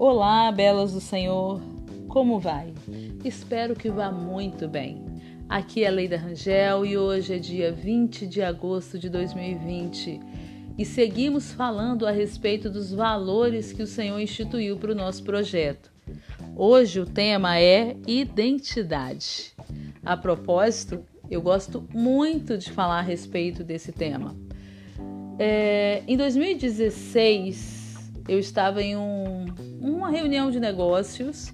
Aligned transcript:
Olá, 0.00 0.52
belas 0.52 0.92
do 0.92 1.00
Senhor, 1.00 1.60
como 2.06 2.38
vai? 2.38 2.72
Espero 3.24 3.74
que 3.74 3.90
vá 3.90 4.12
muito 4.12 4.68
bem. 4.68 5.04
Aqui 5.48 5.82
é 5.82 5.90
Leida 5.90 6.16
Rangel 6.16 6.86
e 6.86 6.96
hoje 6.96 7.34
é 7.34 7.38
dia 7.40 7.72
20 7.72 8.24
de 8.24 8.40
agosto 8.40 8.96
de 8.96 9.08
2020 9.08 10.20
e 10.78 10.84
seguimos 10.84 11.50
falando 11.50 12.06
a 12.06 12.12
respeito 12.12 12.70
dos 12.70 12.92
valores 12.92 13.72
que 13.72 13.82
o 13.82 13.88
Senhor 13.88 14.20
instituiu 14.20 14.76
para 14.76 14.92
o 14.92 14.94
nosso 14.94 15.24
projeto. 15.24 15.92
Hoje 16.54 17.00
o 17.00 17.04
tema 17.04 17.58
é 17.58 17.96
identidade. 18.06 19.52
A 20.04 20.16
propósito, 20.16 21.04
eu 21.28 21.42
gosto 21.42 21.84
muito 21.92 22.56
de 22.56 22.70
falar 22.70 23.00
a 23.00 23.02
respeito 23.02 23.64
desse 23.64 23.90
tema. 23.90 24.36
É, 25.40 26.04
em 26.06 26.16
2016, 26.16 27.77
eu 28.28 28.38
estava 28.38 28.82
em 28.82 28.96
um, 28.96 29.46
uma 29.80 30.10
reunião 30.10 30.50
de 30.50 30.60
negócios 30.60 31.52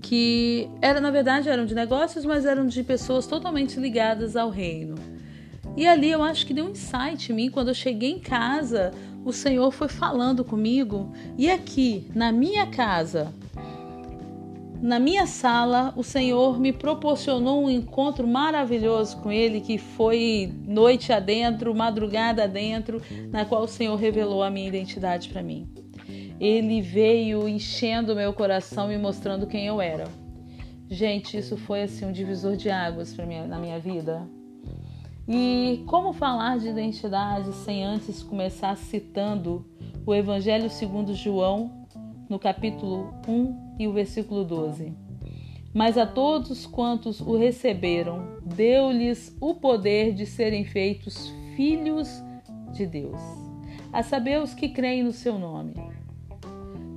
que 0.00 0.68
era, 0.80 1.00
na 1.00 1.10
verdade, 1.10 1.48
eram 1.48 1.66
de 1.66 1.74
negócios, 1.74 2.24
mas 2.24 2.46
eram 2.46 2.66
de 2.66 2.82
pessoas 2.82 3.26
totalmente 3.26 3.78
ligadas 3.80 4.36
ao 4.36 4.50
reino. 4.50 4.94
E 5.76 5.86
ali 5.86 6.10
eu 6.10 6.22
acho 6.22 6.46
que 6.46 6.54
deu 6.54 6.66
um 6.66 6.70
insight 6.70 7.30
em 7.30 7.34
mim 7.34 7.50
quando 7.50 7.68
eu 7.68 7.74
cheguei 7.74 8.12
em 8.12 8.20
casa, 8.20 8.92
o 9.24 9.32
Senhor 9.32 9.70
foi 9.72 9.88
falando 9.88 10.44
comigo. 10.44 11.12
E 11.36 11.50
aqui, 11.50 12.08
na 12.14 12.30
minha 12.30 12.66
casa, 12.66 13.32
na 14.80 14.98
minha 14.98 15.26
sala, 15.26 15.92
o 15.96 16.02
Senhor 16.02 16.58
me 16.60 16.72
proporcionou 16.72 17.64
um 17.64 17.70
encontro 17.70 18.26
maravilhoso 18.26 19.16
com 19.18 19.32
Ele, 19.32 19.60
que 19.60 19.78
foi 19.78 20.52
noite 20.66 21.12
adentro, 21.12 21.74
madrugada 21.74 22.44
adentro, 22.44 23.00
na 23.30 23.44
qual 23.44 23.64
o 23.64 23.68
Senhor 23.68 23.96
revelou 23.96 24.42
a 24.42 24.50
minha 24.50 24.68
identidade 24.68 25.28
para 25.28 25.42
mim. 25.42 25.68
Ele 26.38 26.80
veio 26.82 27.48
enchendo 27.48 28.14
meu 28.14 28.32
coração 28.32 28.92
e 28.92 28.98
mostrando 28.98 29.46
quem 29.46 29.66
eu 29.66 29.80
era. 29.80 30.04
Gente, 30.88 31.36
isso 31.36 31.56
foi 31.56 31.82
assim 31.82 32.04
um 32.04 32.12
divisor 32.12 32.56
de 32.56 32.70
águas 32.70 33.14
mim 33.26 33.46
na 33.46 33.58
minha 33.58 33.78
vida. 33.78 34.28
E 35.26 35.82
como 35.86 36.12
falar 36.12 36.58
de 36.58 36.68
identidade 36.68 37.52
sem 37.52 37.82
antes 37.82 38.22
começar 38.22 38.76
citando 38.76 39.66
o 40.04 40.14
Evangelho 40.14 40.70
segundo 40.70 41.14
João, 41.14 41.86
no 42.28 42.38
capítulo 42.38 43.12
1 43.26 43.65
e 43.78 43.86
o 43.86 43.92
versículo 43.92 44.44
12. 44.44 44.92
Mas 45.72 45.98
a 45.98 46.06
todos 46.06 46.66
quantos 46.66 47.20
o 47.20 47.36
receberam, 47.36 48.38
deu-lhes 48.44 49.36
o 49.40 49.54
poder 49.54 50.14
de 50.14 50.24
serem 50.24 50.64
feitos 50.64 51.30
filhos 51.54 52.22
de 52.72 52.86
Deus, 52.86 53.20
a 53.92 54.02
saber 54.02 54.40
os 54.40 54.54
que 54.54 54.68
creem 54.68 55.02
no 55.02 55.12
seu 55.12 55.38
nome. 55.38 55.74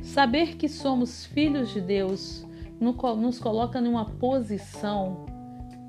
Saber 0.02 0.56
que 0.56 0.70
somos 0.70 1.26
filhos 1.26 1.74
de 1.74 1.82
Deus 1.82 2.46
nos 2.80 3.40
coloca 3.40 3.82
numa 3.82 4.06
posição 4.06 5.26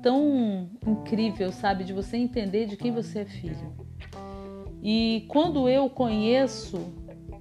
tão 0.01 0.69
incrível, 0.85 1.51
sabe, 1.51 1.83
de 1.83 1.93
você 1.93 2.17
entender 2.17 2.65
de 2.65 2.75
quem 2.75 2.91
você 2.91 3.19
é 3.19 3.25
filho. 3.25 3.73
E 4.83 5.25
quando 5.27 5.69
eu 5.69 5.89
conheço 5.89 6.79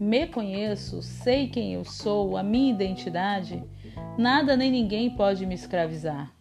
me 0.01 0.27
conheço, 0.27 1.03
sei 1.03 1.47
quem 1.48 1.75
eu 1.75 1.84
sou, 1.84 2.39
a 2.39 2.43
minha 2.43 2.73
identidade, 2.73 3.62
nada 4.17 4.56
nem 4.56 4.70
ninguém 4.70 5.11
pode 5.11 5.45
me 5.45 5.55
escravizar. 5.55 6.33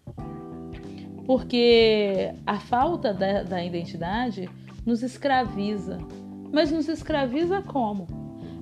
Porque 1.26 2.34
a 2.48 2.58
falta 2.58 3.14
da, 3.14 3.44
da 3.44 3.64
identidade 3.64 4.50
nos 4.86 5.04
escraviza. 5.04 6.00
Mas 6.54 6.72
nos 6.72 6.88
escraviza 6.88 7.62
como? 7.62 8.08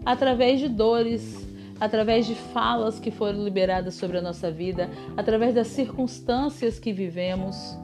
Através 0.03 0.59
de 0.59 0.68
dores, 0.68 1.48
através 1.80 2.25
de 2.25 2.34
falas 2.34 3.00
que 3.00 3.12
foram 3.12 3.44
liberadas 3.44 3.94
sobre 3.94 4.18
a 4.18 4.22
nossa 4.22 4.50
vida, 4.50 4.90
através 5.16 5.53
das 5.53 5.68
circunstâncias 5.68 6.79
que 6.79 6.91
vivemos. 6.91 7.78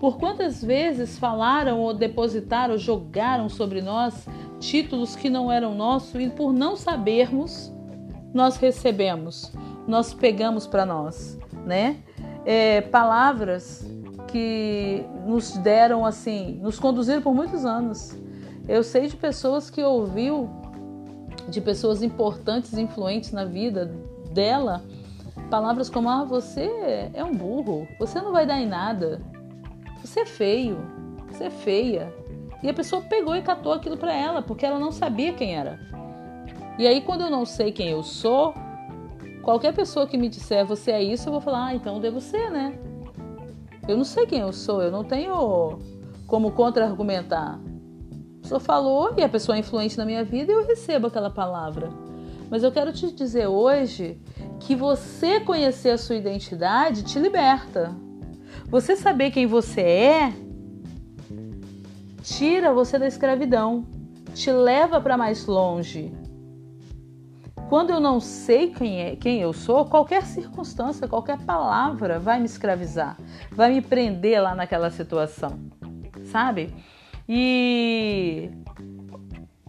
Por 0.00 0.18
quantas 0.18 0.62
vezes 0.62 1.18
falaram 1.18 1.80
ou 1.80 1.94
depositaram, 1.94 2.74
ou 2.74 2.78
jogaram 2.78 3.48
sobre 3.48 3.80
nós 3.80 4.26
títulos 4.58 5.16
que 5.16 5.30
não 5.30 5.50
eram 5.50 5.74
nossos 5.74 6.20
e 6.20 6.28
por 6.28 6.52
não 6.52 6.76
sabermos, 6.76 7.72
nós 8.32 8.56
recebemos, 8.56 9.52
nós 9.86 10.12
pegamos 10.12 10.66
para 10.66 10.84
nós, 10.84 11.38
né? 11.64 11.96
É, 12.44 12.80
palavras 12.80 13.84
que 14.28 15.04
nos 15.26 15.56
deram 15.58 16.04
assim, 16.04 16.58
nos 16.62 16.78
conduziram 16.78 17.22
por 17.22 17.34
muitos 17.34 17.64
anos. 17.64 18.14
Eu 18.68 18.82
sei 18.82 19.06
de 19.06 19.16
pessoas 19.16 19.70
que 19.70 19.82
ouviu 19.82 20.48
de 21.48 21.60
pessoas 21.60 22.02
importantes, 22.02 22.74
influentes 22.74 23.32
na 23.32 23.44
vida 23.44 23.86
dela, 24.32 24.82
palavras 25.50 25.88
como: 25.88 26.08
"Ah, 26.08 26.24
você 26.24 27.10
é 27.14 27.24
um 27.24 27.34
burro, 27.34 27.88
você 27.98 28.20
não 28.20 28.32
vai 28.32 28.46
dar 28.46 28.60
em 28.60 28.66
nada. 28.66 29.20
Você 30.02 30.20
é 30.20 30.26
feio, 30.26 30.78
você 31.28 31.44
é 31.44 31.50
feia, 31.50 32.14
e 32.62 32.68
a 32.68 32.74
pessoa 32.74 33.02
pegou 33.02 33.36
e 33.36 33.42
catou 33.42 33.72
aquilo 33.72 33.96
para 33.96 34.12
ela, 34.12 34.42
porque 34.42 34.66
ela 34.66 34.78
não 34.78 34.90
sabia 34.90 35.32
quem 35.32 35.54
era. 35.54 35.78
E 36.78 36.86
aí, 36.86 37.00
quando 37.00 37.22
eu 37.22 37.30
não 37.30 37.44
sei 37.44 37.72
quem 37.72 37.88
eu 37.88 38.02
sou, 38.02 38.54
qualquer 39.42 39.72
pessoa 39.72 40.06
que 40.06 40.16
me 40.16 40.28
disser 40.28 40.64
você 40.64 40.90
é 40.90 41.02
isso, 41.02 41.28
eu 41.28 41.32
vou 41.32 41.40
falar, 41.40 41.66
ah, 41.66 41.74
então 41.74 42.00
devo 42.00 42.20
ser, 42.20 42.50
né? 42.50 42.78
Eu 43.86 43.96
não 43.96 44.04
sei 44.04 44.26
quem 44.26 44.40
eu 44.40 44.52
sou, 44.52 44.82
eu 44.82 44.90
não 44.90 45.02
tenho 45.02 45.78
como 46.26 46.52
contra-argumentar. 46.52 47.58
A 47.58 48.42
pessoa 48.42 48.60
falou 48.60 49.14
e 49.16 49.22
a 49.22 49.28
pessoa 49.28 49.56
é 49.56 49.60
influente 49.60 49.96
na 49.96 50.04
minha 50.04 50.24
vida 50.24 50.52
e 50.52 50.54
eu 50.54 50.66
recebo 50.66 51.06
aquela 51.06 51.30
palavra. 51.30 51.90
Mas 52.50 52.62
eu 52.62 52.72
quero 52.72 52.92
te 52.92 53.12
dizer 53.12 53.46
hoje 53.46 54.20
que 54.60 54.74
você 54.74 55.40
conhecer 55.40 55.90
a 55.90 55.98
sua 55.98 56.16
identidade 56.16 57.02
te 57.02 57.18
liberta. 57.18 57.94
Você 58.68 58.96
saber 58.96 59.30
quem 59.30 59.46
você 59.46 59.80
é 59.80 60.47
tira 62.36 62.72
você 62.72 62.98
da 62.98 63.06
escravidão, 63.06 63.86
te 64.34 64.52
leva 64.52 65.00
para 65.00 65.16
mais 65.16 65.46
longe. 65.46 66.12
Quando 67.68 67.90
eu 67.90 68.00
não 68.00 68.20
sei 68.20 68.70
quem, 68.70 69.00
é, 69.00 69.16
quem 69.16 69.40
eu 69.40 69.52
sou, 69.52 69.84
qualquer 69.84 70.22
circunstância, 70.24 71.08
qualquer 71.08 71.38
palavra 71.38 72.18
vai 72.18 72.38
me 72.38 72.46
escravizar, 72.46 73.16
vai 73.50 73.72
me 73.74 73.80
prender 73.82 74.42
lá 74.42 74.54
naquela 74.54 74.90
situação, 74.90 75.58
sabe? 76.24 76.74
E 77.28 78.50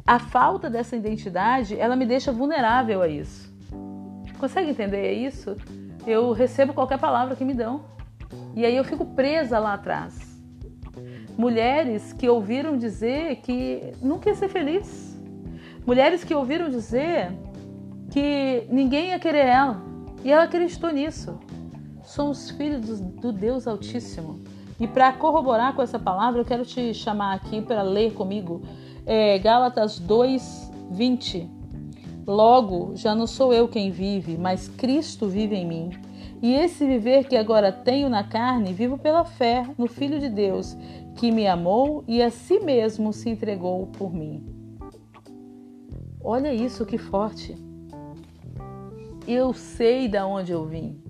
a 0.06 0.18
falta 0.18 0.70
dessa 0.70 0.96
identidade, 0.96 1.78
ela 1.78 1.96
me 1.96 2.06
deixa 2.06 2.32
vulnerável 2.32 3.02
a 3.02 3.08
isso. 3.08 3.54
Consegue 4.40 4.72
entender 4.72 5.12
isso? 5.14 5.56
Eu 6.08 6.32
recebo 6.32 6.74
qualquer 6.74 6.98
palavra 6.98 7.36
que 7.36 7.44
me 7.44 7.54
dão. 7.54 7.84
E 8.56 8.66
aí 8.66 8.76
eu 8.76 8.84
fico 8.86 9.06
presa 9.06 9.60
lá 9.60 9.74
atrás 9.74 10.29
mulheres 11.38 12.14
que 12.14 12.28
ouviram 12.28 12.78
dizer 12.78 13.38
que 13.38 13.94
nunca 14.02 14.30
ia 14.30 14.36
ser 14.36 14.50
feliz, 14.50 15.18
mulheres 15.86 16.24
que 16.24 16.34
ouviram 16.34 16.70
dizer 16.70 17.32
que 18.12 18.66
ninguém 18.70 19.10
ia 19.10 19.20
querer 19.20 19.46
ela 19.46 19.82
e 20.24 20.32
ela 20.32 20.44
acreditou 20.44 20.92
nisso. 20.92 21.40
Somos 22.04 22.50
filhos 22.50 23.00
do 23.00 23.32
Deus 23.32 23.68
Altíssimo. 23.68 24.40
E 24.80 24.88
para 24.88 25.12
corroborar 25.12 25.76
com 25.76 25.82
essa 25.82 26.00
palavra, 26.00 26.40
eu 26.40 26.46
quero 26.46 26.66
te 26.66 26.94
chamar 26.94 27.36
aqui 27.36 27.62
para 27.62 27.82
ler 27.82 28.14
comigo 28.14 28.62
é, 29.06 29.38
Gálatas 29.40 30.00
2, 30.00 30.72
20. 30.92 31.50
Logo, 32.26 32.96
já 32.96 33.14
não 33.14 33.28
sou 33.28 33.54
eu 33.54 33.68
quem 33.68 33.92
vive, 33.92 34.38
mas 34.38 34.68
Cristo 34.68 35.28
vive 35.28 35.56
em 35.56 35.68
mim. 35.68 35.90
E 36.42 36.54
esse 36.54 36.86
viver 36.86 37.28
que 37.28 37.36
agora 37.36 37.72
tenho 37.72 38.10
na 38.10 38.24
carne, 38.24 38.72
vivo 38.72 38.98
pela 38.98 39.26
fé 39.26 39.66
no 39.78 39.88
Filho 39.88 40.20
de 40.20 40.30
Deus, 40.30 40.78
que 41.16 41.32
me 41.32 41.48
amou 41.48 42.04
e 42.08 42.22
a 42.22 42.32
si 42.32 42.60
mesmo 42.60 43.12
se 43.12 43.30
entregou 43.30 43.88
por 43.88 44.14
mim. 44.14 44.46
Olha 46.22 46.54
isso 46.54 46.86
que 46.86 46.98
forte. 46.98 47.58
Eu 49.28 49.54
sei 49.54 50.08
de 50.08 50.20
onde 50.20 50.52
eu 50.54 50.66
vim. 50.66 51.02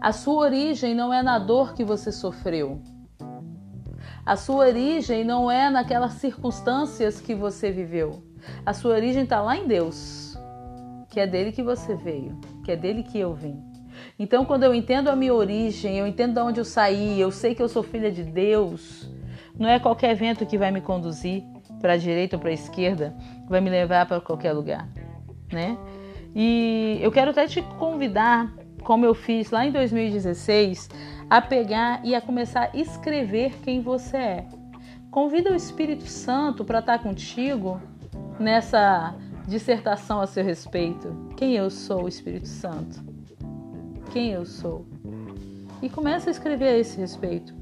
A 0.00 0.12
sua 0.12 0.44
origem 0.44 0.94
não 0.94 1.12
é 1.12 1.22
na 1.22 1.38
dor 1.38 1.74
que 1.74 1.84
você 1.84 2.10
sofreu. 2.10 2.80
A 4.24 4.36
sua 4.36 4.66
origem 4.66 5.24
não 5.24 5.50
é 5.50 5.70
naquelas 5.70 6.14
circunstâncias 6.14 7.20
que 7.20 7.34
você 7.34 7.70
viveu. 7.70 8.22
A 8.66 8.74
sua 8.74 8.92
origem 8.94 9.22
está 9.22 9.40
lá 9.40 9.56
em 9.56 9.66
Deus, 9.66 10.36
que 11.08 11.18
é 11.18 11.26
dele 11.26 11.50
que 11.50 11.62
você 11.62 11.94
veio, 11.94 12.38
que 12.64 12.70
é 12.70 12.76
dele 12.76 13.02
que 13.02 13.18
eu 13.18 13.34
vim. 13.34 13.67
Então, 14.18 14.44
quando 14.44 14.64
eu 14.64 14.74
entendo 14.74 15.08
a 15.08 15.16
minha 15.16 15.34
origem, 15.34 15.96
eu 15.96 16.06
entendo 16.06 16.34
de 16.34 16.40
onde 16.40 16.60
eu 16.60 16.64
saí, 16.64 17.20
eu 17.20 17.30
sei 17.30 17.54
que 17.54 17.62
eu 17.62 17.68
sou 17.68 17.82
filha 17.82 18.10
de 18.10 18.22
Deus, 18.22 19.08
não 19.58 19.68
é 19.68 19.78
qualquer 19.78 20.14
vento 20.14 20.46
que 20.46 20.56
vai 20.56 20.70
me 20.70 20.80
conduzir 20.80 21.42
para 21.80 21.94
a 21.94 21.96
direita 21.96 22.36
ou 22.36 22.40
para 22.40 22.50
a 22.50 22.54
esquerda, 22.54 23.14
que 23.44 23.50
vai 23.50 23.60
me 23.60 23.70
levar 23.70 24.06
para 24.06 24.20
qualquer 24.20 24.52
lugar, 24.52 24.88
né? 25.52 25.76
E 26.34 26.98
eu 27.00 27.10
quero 27.10 27.30
até 27.30 27.46
te 27.46 27.62
convidar, 27.78 28.52
como 28.82 29.04
eu 29.04 29.14
fiz 29.14 29.50
lá 29.50 29.66
em 29.66 29.72
2016, 29.72 30.88
a 31.28 31.40
pegar 31.40 32.00
e 32.04 32.14
a 32.14 32.20
começar 32.20 32.70
a 32.72 32.76
escrever 32.76 33.52
quem 33.62 33.80
você 33.80 34.16
é. 34.16 34.46
Convida 35.10 35.50
o 35.50 35.54
Espírito 35.54 36.04
Santo 36.04 36.64
para 36.64 36.80
estar 36.80 36.98
contigo 36.98 37.80
nessa 38.38 39.14
dissertação 39.46 40.20
a 40.20 40.26
seu 40.26 40.44
respeito. 40.44 41.32
Quem 41.36 41.54
eu 41.54 41.70
sou, 41.70 42.06
Espírito 42.06 42.46
Santo? 42.46 43.17
Quem 44.10 44.32
eu 44.32 44.46
sou? 44.46 44.86
E 45.82 45.88
começa 45.88 46.30
a 46.30 46.32
escrever 46.32 46.68
a 46.68 46.78
esse 46.78 46.98
respeito. 46.98 47.54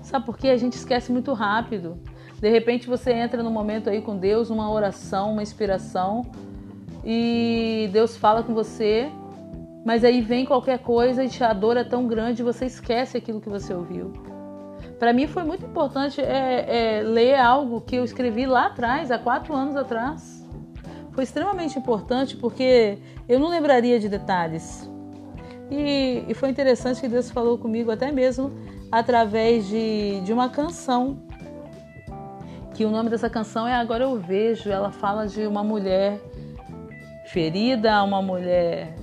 Sabe 0.00 0.24
por 0.24 0.36
quê? 0.38 0.48
A 0.48 0.56
gente 0.56 0.74
esquece 0.74 1.10
muito 1.10 1.32
rápido. 1.32 1.98
De 2.40 2.50
repente 2.50 2.88
você 2.88 3.12
entra 3.12 3.42
no 3.42 3.50
momento 3.50 3.88
aí 3.88 4.02
com 4.02 4.16
Deus, 4.16 4.50
uma 4.50 4.70
oração, 4.70 5.32
uma 5.32 5.42
inspiração, 5.42 6.26
e 7.04 7.88
Deus 7.92 8.16
fala 8.16 8.42
com 8.42 8.52
você, 8.52 9.10
mas 9.84 10.04
aí 10.04 10.20
vem 10.20 10.44
qualquer 10.44 10.78
coisa 10.80 11.24
e 11.24 11.30
a 11.42 11.52
dor 11.52 11.76
é 11.76 11.84
tão 11.84 12.06
grande, 12.06 12.42
você 12.42 12.66
esquece 12.66 13.16
aquilo 13.16 13.40
que 13.40 13.48
você 13.48 13.74
ouviu. 13.74 14.12
Para 14.98 15.12
mim 15.12 15.26
foi 15.26 15.42
muito 15.42 15.64
importante 15.64 16.20
é, 16.20 16.98
é, 16.98 17.02
ler 17.02 17.34
algo 17.34 17.80
que 17.80 17.96
eu 17.96 18.04
escrevi 18.04 18.46
lá 18.46 18.66
atrás, 18.66 19.10
há 19.10 19.18
quatro 19.18 19.54
anos 19.54 19.74
atrás. 19.74 20.46
Foi 21.12 21.24
extremamente 21.24 21.78
importante 21.78 22.36
porque 22.36 22.98
eu 23.28 23.38
não 23.38 23.48
lembraria 23.48 23.98
de 23.98 24.08
detalhes. 24.08 24.88
E, 25.72 26.26
e 26.28 26.34
foi 26.34 26.50
interessante 26.50 27.00
que 27.00 27.08
Deus 27.08 27.30
falou 27.30 27.56
comigo 27.56 27.90
até 27.90 28.12
mesmo 28.12 28.52
através 28.90 29.66
de, 29.66 30.20
de 30.20 30.30
uma 30.30 30.50
canção. 30.50 31.22
Que 32.74 32.84
o 32.84 32.90
nome 32.90 33.08
dessa 33.08 33.30
canção 33.30 33.66
é 33.66 33.74
Agora 33.74 34.04
Eu 34.04 34.20
Vejo. 34.20 34.70
Ela 34.70 34.92
fala 34.92 35.26
de 35.26 35.46
uma 35.46 35.64
mulher 35.64 36.20
ferida, 37.24 38.02
uma 38.02 38.20
mulher 38.20 38.94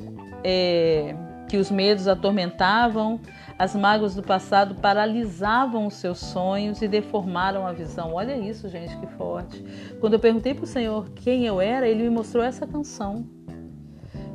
é, 0.44 1.16
que 1.48 1.58
os 1.58 1.72
medos 1.72 2.08
atormentavam, 2.08 3.20
as 3.58 3.76
mágoas 3.76 4.14
do 4.14 4.22
passado 4.22 4.76
paralisavam 4.76 5.88
os 5.88 5.96
seus 5.96 6.20
sonhos 6.20 6.84
e 6.84 6.88
deformaram 6.88 7.66
a 7.66 7.74
visão. 7.74 8.14
Olha 8.14 8.38
isso, 8.38 8.70
gente, 8.70 8.96
que 8.98 9.08
forte. 9.08 9.66
Quando 10.00 10.14
eu 10.14 10.20
perguntei 10.20 10.54
para 10.54 10.66
o 10.66 10.68
Senhor 10.68 11.10
quem 11.16 11.48
eu 11.48 11.60
era, 11.60 11.88
ele 11.88 12.04
me 12.04 12.12
mostrou 12.12 12.44
essa 12.44 12.68
canção. 12.68 13.26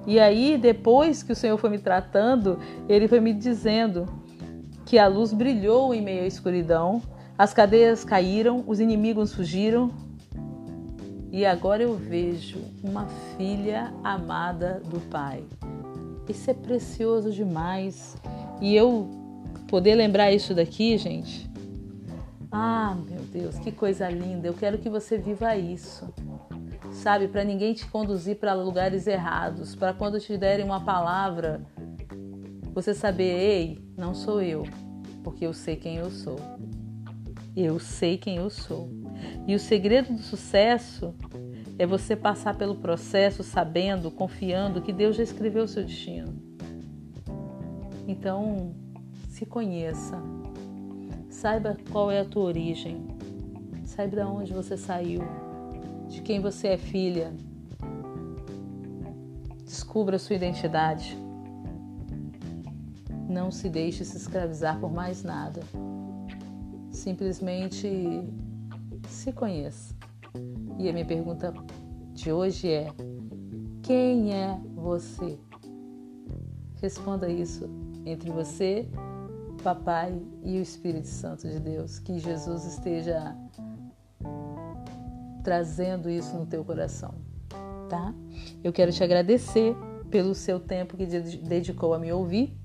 E 0.07 0.21
aí, 0.21 0.59
depois 0.59 1.23
que 1.23 1.33
o 1.33 1.37
Senhor 1.37 1.57
foi 1.57 1.71
me 1.71 1.79
tratando, 1.79 2.59
ele 2.89 3.09
foi 3.09 3.21
me 3.21 3.33
dizendo 3.33 4.07
que 4.85 4.99
a 4.99 5.07
luz 5.07 5.33
brilhou 5.33 5.95
em 5.95 6.03
meio 6.03 6.25
à 6.25 6.27
escuridão, 6.27 7.01
as 7.39 7.55
cadeias 7.55 8.05
caíram, 8.05 8.63
os 8.67 8.81
inimigos 8.81 9.33
fugiram. 9.33 9.91
E 11.33 11.45
agora 11.45 11.83
eu 11.83 11.97
vejo 11.97 12.59
uma 12.83 13.07
filha 13.37 13.93
amada 14.05 14.81
do 14.85 15.01
Pai. 15.11 15.43
Isso 16.29 16.51
é 16.51 16.55
precioso 16.55 17.33
demais. 17.33 18.17
E 18.61 18.77
eu 18.77 19.09
poder 19.67 19.97
lembrar 19.97 20.31
isso 20.33 20.55
daqui, 20.55 20.97
gente. 20.97 21.51
Ah, 22.53 22.97
meu 23.11 23.21
Deus, 23.33 23.59
que 23.59 23.73
coisa 23.73 24.09
linda. 24.09 24.47
Eu 24.47 24.55
quero 24.55 24.79
que 24.79 24.89
você 24.89 25.19
viva 25.19 25.57
isso. 25.57 26.07
Sabe, 27.05 27.29
para 27.29 27.45
ninguém 27.45 27.75
te 27.75 27.85
conduzir 27.85 28.37
para 28.37 28.55
lugares 28.55 29.07
errados, 29.07 29.77
para 29.77 29.93
quando 29.93 30.19
te 30.19 30.39
derem 30.39 30.65
uma 30.65 30.83
palavra, 30.83 31.61
você 32.73 32.95
saber, 32.95 33.25
ei, 33.25 33.85
não 33.95 34.15
sou 34.15 34.41
eu, 34.41 34.63
porque 35.23 35.45
eu 35.45 35.53
sei 35.53 35.77
quem 35.77 35.97
eu 35.97 36.11
sou. 36.11 36.39
Eu 37.55 37.79
sei 37.79 38.17
quem 38.17 38.37
eu 38.37 38.49
sou. 38.49 38.89
E 39.47 39.55
o 39.55 39.59
segredo 39.59 40.15
do 40.15 40.23
sucesso 40.23 41.15
é 41.79 41.85
você 41.85 42.17
passar 42.17 42.57
pelo 42.57 42.77
processo 42.77 43.43
sabendo, 43.43 44.11
confiando 44.11 44.81
que 44.81 44.91
Deus 44.91 45.15
já 45.15 45.25
escreveu 45.25 45.65
o 45.65 45.69
seu 45.69 45.85
destino. 45.85 46.35
Então, 48.09 48.75
se 49.29 49.45
conheça. 49.45 50.17
Saiba 51.29 51.77
qual 51.93 52.11
é 52.11 52.21
a 52.21 52.25
tua 52.25 52.45
origem. 52.45 53.07
Saiba 53.85 54.17
de 54.17 54.23
onde 54.23 54.55
você 54.55 54.75
saiu, 54.75 55.21
quem 56.25 56.41
você 56.41 56.69
é 56.69 56.77
filha. 56.79 57.35
Descubra 59.63 60.19
sua 60.19 60.37
identidade. 60.37 61.17
Não 63.29 63.51
se 63.51 63.69
deixe 63.69 64.05
se 64.05 64.17
escravizar 64.17 64.81
por 64.81 64.91
mais 64.91 65.23
nada. 65.23 65.61
Simplesmente 66.91 68.25
se 69.09 69.33
conheça. 69.33 69.95
E 70.79 70.89
a 70.89 70.93
minha 70.93 71.05
pergunta 71.05 71.53
de 72.15 72.33
hoje 72.33 72.71
é: 72.71 72.89
quem 73.83 74.33
é 74.33 74.59
você? 74.75 75.39
Responda 76.81 77.29
isso 77.29 77.69
entre 78.07 78.31
você, 78.31 78.89
Papai 79.63 80.21
e 80.43 80.59
o 80.59 80.63
Espírito 80.63 81.09
Santo 81.09 81.49
de 81.49 81.59
Deus. 81.61 81.99
Que 81.99 82.19
Jesus 82.19 82.65
esteja 82.65 83.37
trazendo 85.45 86.11
isso 86.11 86.35
no 86.37 86.47
teu 86.47 86.65
coração, 86.65 87.15
tá? 87.89 88.13
Eu 88.65 88.73
quero 88.73 88.91
te 88.91 89.05
agradecer 89.05 89.77
pelo 90.11 90.35
seu 90.35 90.59
tempo 90.59 90.97
que 90.97 91.07
dedicou 91.07 91.95
a 91.95 91.99
me 91.99 92.11
ouvir 92.11 92.59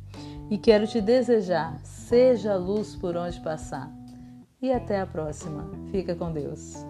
e 0.50 0.58
quero 0.58 0.88
te 0.88 1.02
desejar, 1.02 1.80
seja 1.84 2.56
luz 2.56 2.96
por 2.96 3.16
onde 3.16 3.40
passar. 3.42 3.94
E 4.62 4.72
até 4.74 5.00
a 5.00 5.06
próxima. 5.06 5.70
Fica 5.92 6.16
com 6.16 6.34
Deus. 6.34 6.89